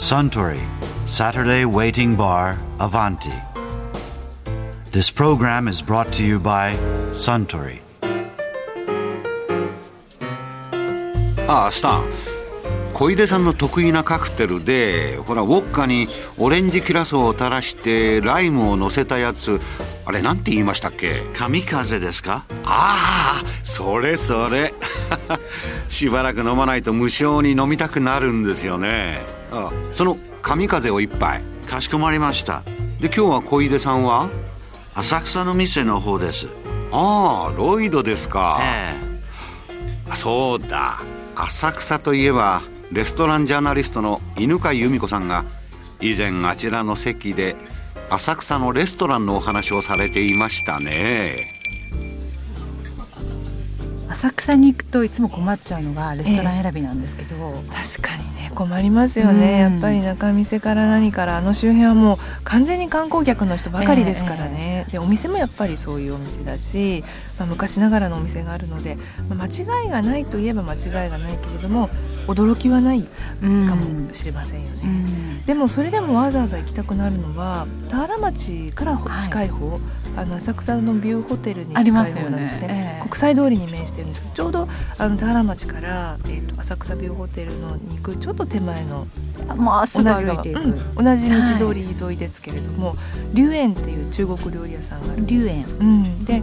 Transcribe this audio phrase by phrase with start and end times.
[0.00, 0.58] Suntory
[1.06, 3.34] Saturday Waiting Bar Avanti.
[4.90, 6.74] This program is brought to you by
[7.12, 7.82] Suntory.
[11.46, 12.04] ああスタン
[12.94, 16.08] 小出さんの得意なカクテルでほらウォッカに
[16.38, 19.60] オレンジキラソーを垂らしてライムを乗せたやつ
[20.10, 22.44] あれなんて言いましたっけ？Kamikaze ですか？
[22.64, 24.74] ああそれそれ。
[25.88, 29.22] しばらく飲まないと無性に飲みたくなるんですよね。
[29.52, 31.42] あその神風を一杯。
[31.68, 32.64] かしこまりました。
[32.98, 34.28] で今日は小出さんは？
[34.96, 36.48] 浅草の店の方です。
[36.90, 38.96] ああロイドですか、え。
[40.08, 40.98] あそうだ。
[41.36, 45.44] 浅草といえばレストランジャーナリストの犬飼由美子さんが
[46.00, 47.54] 以前あちらの席で
[48.10, 51.36] 浅草のレストランのお話をされていましたね。
[54.08, 57.36] 浅草に行くといつも困っちゃうのがレストラン選びなんですけど、
[57.72, 59.72] 確かにね困りますよね、うん。
[59.74, 67.04] やっぱり中店から何からあの周辺はもう完全に観光客の人ばかりですからね、でお店もやっぱりそういうお店だし、
[67.38, 71.88] まあ、昔ながらのお店があるので、まあ間違いがないといえば間違いがないけれども
[72.26, 73.06] 驚きはない
[73.42, 73.66] うん。
[73.66, 74.82] かもしれませんよね。
[74.84, 75.44] うん。
[75.44, 79.22] でもそれでもわざわざ行きたくなるのは田原町からはい。
[79.22, 79.80] 近い方、
[80.16, 82.66] あの浅草のビューホテルに近い方なんですね。
[82.70, 83.02] ええ。
[83.02, 89.06] 国際通りに面してるんですちょうどあの田原町から、えー、と浅草ビューホテルのに行くちょっと手前の
[89.48, 92.94] あもう同じいていく、うん同じ道通り沿いですけれども、
[93.32, 95.34] 龍園っていう中国料理屋さんがあるんです。
[95.34, 95.64] 龍園。
[95.80, 96.42] うん、で龍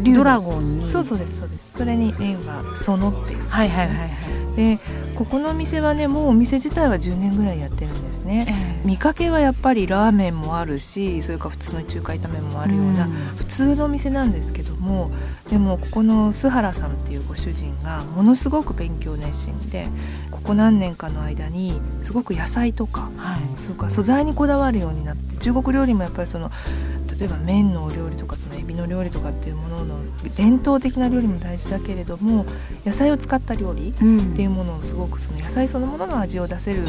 [0.00, 0.88] ドラゴンに。
[0.88, 1.78] そうそうですそうです。
[1.78, 3.44] それに縁はそのっていうね。
[3.48, 4.78] はいはいはいはい、で
[5.14, 8.86] ここのお店はねもうお店自体は10年ぐらいやってるんですね、ええ。
[8.86, 13.10] 見かけはやっぱりラーメンもあるしそれから普通の中華炒めもあるような、うん。
[13.36, 15.10] 普通のお店なんですけども
[15.50, 19.88] でもここの須原さんっていうご主人がものすごく勉強熱心で
[20.30, 23.40] ここ何年かの間にすごく野菜とかはい。
[23.56, 26.50] そうか素材にこだわるようになって中国料理もやっぱりその
[27.18, 29.96] 例えば麺のお料理とかそのエビの料理とかっていうものの
[30.36, 32.46] 伝統的な料理も大事だけれども
[32.86, 36.84] 野菜を使った料理うんっていうものをすごくその野菜そのものの味を出せる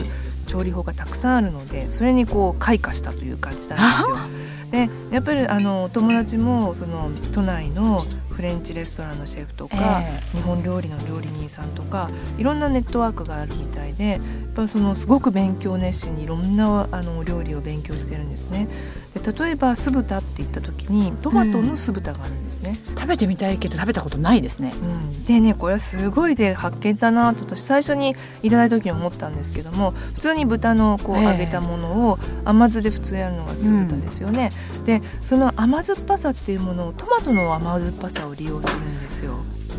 [0.45, 4.17] 調理法がたくさんあるのでそれにこう開花したという感じなんですよ。
[4.69, 8.05] でやっぱりあのお友達もその都内の
[8.39, 14.19] フレンチレストランのシェフとか、え日本料理の料理人さんとかいろんなネットワークがあるみたいでやっ
[14.55, 18.69] ぱりそのすごく勉強熱心にいろんなあのお料理を勉強してるんですね。
[19.13, 22.75] で例えば酢豚って言った時にトマトの酢豚があるんですね。
[22.97, 24.71] 食べてみたいけど食べたことないですね。
[24.81, 31.23] うん、でねこれはすごいで発見だなと私最初にいただいた時に思ったんですけども普通に豚のこうええ。
[31.25, 34.51] 揚げたものを甘酢で普通やるのが酢豚ですよね、
[34.85, 39.35] でその甘酸っぱさっていうものをトマトの甘酸っぱさを利用するんですよ。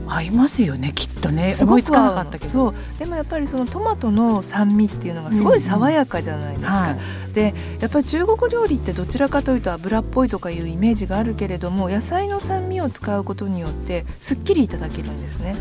[0.07, 1.53] 合いますよねきっとね。
[1.53, 2.51] すごく思いつかなかったけど。
[2.51, 2.75] そう。
[2.99, 7.33] でもやっぱりそのトマトの酸味っていうのがすごい爽やかじゃないですか、はい。
[7.35, 15.55] でやっぱり中国料理ってどちらかというと油っぽいとかいうイメージがあるけれども野菜の酸味を使うことによってすっきりいただけるんですね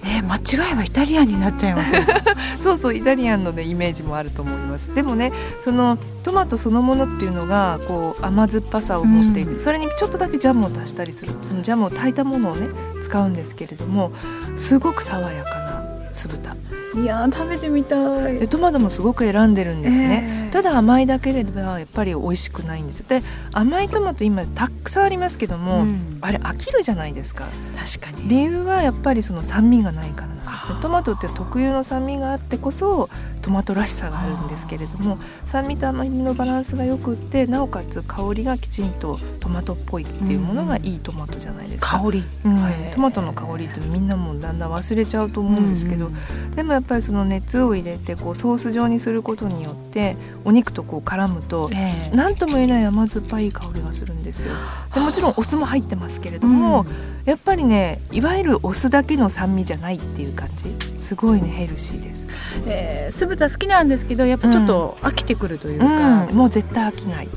[0.00, 2.06] ね間違えばイタリアンになっちゃいますね
[2.58, 4.94] そうそうイタリアンのねイメージもあると思います。
[4.94, 9.58] でもねそのトマトそのものっていうのがこう甘酸っぱさを持っていて、うん。
[9.58, 11.32] それにちょっとだけジャムを足したりする。
[11.42, 12.68] そのジャムを炊いたものをね
[13.00, 14.12] 使うんですけれども
[14.56, 16.56] すごく爽やかな酢豚。
[16.94, 18.38] いやー食べてみたい。
[18.38, 23.06] でトマトもすごく選んでるんですね、ええただ甘いだければやっぱり美味しくないんですよ。
[23.08, 23.22] で
[23.52, 26.18] 甘いトマト今たくさんありますけども、うん。
[26.22, 27.46] あれ飽きるじゃないですか。
[27.76, 28.28] 確かに。
[28.28, 30.80] 理由はやっぱりその酸味がないからなんですね。
[30.80, 33.08] トマトって特有の酸味があってこそ
[33.42, 42.56] トマトらしさがあるんですけれども酸味と甘みのバランスがよくってなおかつ香りがきちんとトマトっぽいっていうものがいいトマトじゃないですか、香り、うん。
[42.56, 42.74] はい。
[42.92, 46.10] トマトの香りってみんなもうだんだん忘れちゃうと思うんですけど、
[46.54, 52.16] でもやっぱりその熱を入れてこうソース状にすることによってお肉とこう絡むとええ。
[52.16, 54.54] 何とも言えない甘酸っぱい香りがするんですよ。
[54.94, 56.86] でもちろんお酢も入ってますけれども、
[57.24, 60.74] やっぱりねいわゆるお酢だけの酸味じゃないっていう感じ。
[61.00, 62.28] すごいねヘルシーです、
[62.66, 67.28] えー酢豚好きなんですけどやっぱちょっと飽きてくるというか、うんもう絶対飽きない。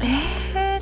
[0.00, 0.36] えー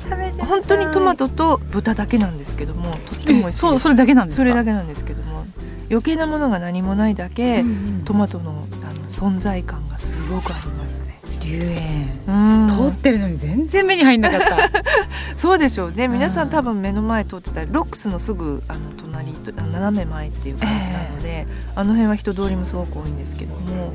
[0.07, 4.41] 食べて本当にトマトと豚だけなんですけどもとっても美味しそうそれだけなんですか？
[4.41, 5.45] それだけなんですけども
[5.89, 8.05] 余計なものが何もないだけ、うんうん。
[8.05, 11.19] トマトのあの存在感がすごくありますね。
[11.45, 12.19] 龍園。
[12.27, 12.31] う
[12.65, 12.67] ん。
[12.67, 14.57] 通ってるのに全然目に入んなかった。
[15.37, 16.07] そうでしょうね。
[16.07, 23.93] 皆さうんん多分目の前通ってたらロックスのすぐあの隣斜め前っていう感じなので、あの辺は人通りもすごく多いんですけども。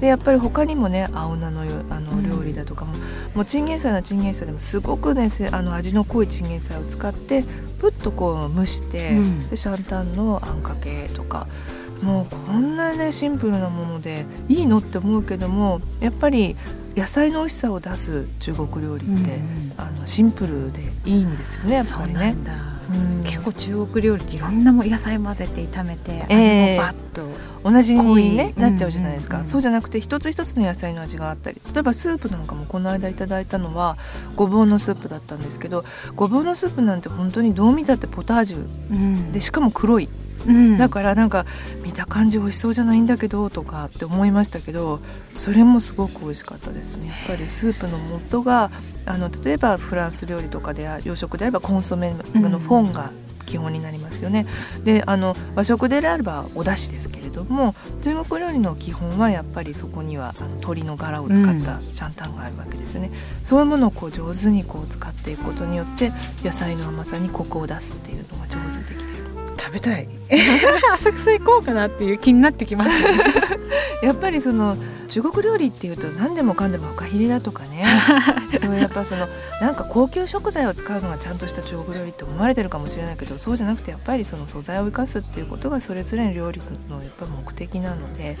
[0.00, 2.92] でやっぱり他にもね青菜のよあの料理だとかも、
[3.34, 7.44] もうチンゲン菜のチンゲン菜でもすごくねせあの味の濃いチンゲン菜を使って
[7.80, 9.48] プッとこう蒸して、うん。
[9.48, 11.46] でシャンタンのあんかけとか。
[12.02, 16.54] もうこんなねシンプルなものでいいのって思うけどもやっぱり
[16.96, 19.38] 野菜の美味しさを出す中国料理って、
[19.76, 22.34] あのシンプルでいいんですよねやっぱりね。
[23.24, 26.74] 結構中国料理っていろんなも野菜混ぜて炒めて味え。
[26.74, 27.26] えもバッと、
[27.68, 29.46] 同じに、ね、うんなっちゃうじゃないですか、うん。
[29.46, 31.60] そうじゃなくて一つ一つの野菜の味があったり。
[31.74, 33.96] 例えばスープなんかもこの間いただいたのは
[34.36, 35.84] ごぼうのスープだったんですけど
[36.14, 38.66] ごぼうのスープなんて本当にどう見たってポタージュ。
[38.90, 39.32] うん。
[39.32, 40.08] でしかも黒い
[40.46, 41.46] うんだからなんか
[41.82, 45.00] 見た感じ美味しそうじゃないんだけどとかって思いましたけど
[45.34, 47.98] それもすごく美味しかったですねやっぱりスープの
[48.30, 48.70] 素が
[49.06, 53.10] あの例えばフランス料理とかで洋食であればコンソメのフォンが
[53.46, 54.44] 基本になりますよね。
[54.84, 63.10] であの和食であればお出汁ですけれども中国料理の基本はやっぱりそこには鶏の柄を使ったシャンタンがあるわけですよね。
[63.42, 66.12] そういうものをこう上手にこう使っていくことによって
[66.42, 69.25] 野菜の甘さにコクを出すっていうのが上手できてる。
[69.76, 70.08] 食べたい。
[70.94, 73.24] 浅草行こうかなっていう気になってきますよね。
[74.02, 74.76] やっぱりその
[75.08, 77.84] 中国料理っていうと何でもかんでもフカヒレだとかね。
[78.58, 79.28] そういうやっぱその
[79.60, 88.38] なんか高級食材を使うのがちゃんとした中国料理って思われてるかもしれないけどそうじゃなくてやっぱりその素材を生かすっていうことがそれぞれの料理のやっぱ目的なので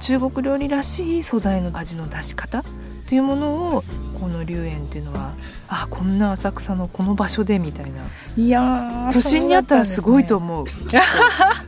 [0.00, 2.62] 中国料理らしい素材の味の出し方っ
[3.06, 3.84] ていうものを
[4.24, 5.34] この龍園っていうのは
[5.68, 8.00] あこんな浅草のこの場所でみたいな。
[8.38, 10.38] いやー都心にあったらすごいとう。
[10.38, 10.98] 思うきっと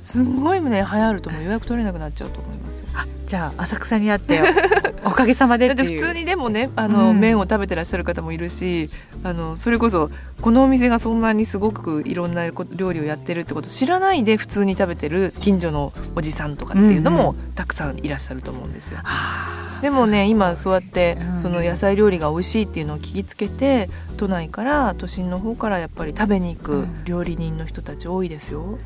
[0.02, 4.40] すんごいね流行るともう予約取れなくなっちゃうと思いますあじゃあ浅草にあって
[5.04, 7.20] おかげさまでだって普通にでもねあの、うん。
[7.20, 8.88] 麺を食べてらっしゃる方もいるし
[9.22, 10.10] あのそれこそ
[10.40, 19.00] このお店がそんなにすごくいろんなこ料理をやってるってことを知らないで普通に食べてる近所のおじさんとかっていうのもたくさんいらっしゃると思うんですよ。
[19.04, 21.40] あーでもね今そうやってうん。
[21.40, 27.04] その野菜料理が美味しいっていうのを聞きつけて都内から都心の方からやっぱり食べに行くうん。
[27.04, 28.78] 料理人の人たち多いですよ。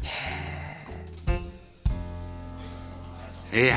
[3.52, 3.76] いや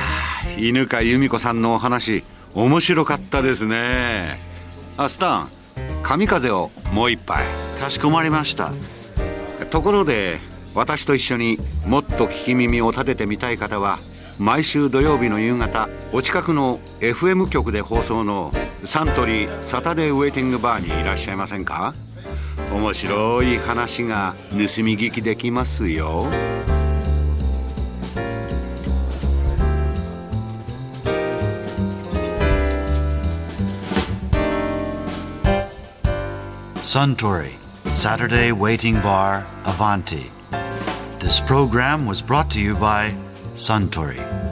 [0.56, 2.24] ー犬飼由美子さんのお話
[2.54, 4.38] 面白かったですね。
[4.98, 5.50] あスタン
[6.04, 7.44] 神風をもう一杯
[7.80, 8.71] かしこまりました。
[9.71, 10.39] ところで
[10.75, 11.57] 私と一緒に
[11.88, 13.98] もっと聞き耳を立ててみたい方は
[14.39, 18.51] 毎週土曜日の夕方お近くの FM 局で放送の
[18.83, 21.94] サントリーサタデーウェイティングバーにいらっしゃいませんか
[22.71, 26.25] 面白い話が盗み聞きできますよ
[36.94, 37.53] Suntory
[37.85, 40.30] Saturday Waiting Bar Avanti.
[41.19, 43.15] This program was brought to you by
[43.55, 44.43] Suntory.